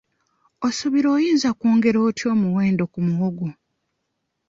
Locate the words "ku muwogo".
2.91-3.47